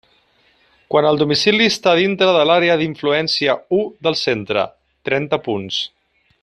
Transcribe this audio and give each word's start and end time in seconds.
Quan 0.93 1.07
el 1.09 1.19
domicili 1.23 1.67
està 1.73 1.93
dintre 1.99 2.31
de 2.37 2.47
l'àrea 2.51 2.79
d'influència 2.81 3.57
u 3.81 3.85
del 4.09 4.21
centre: 4.25 4.65
trenta 5.11 5.45
punts. 5.51 5.83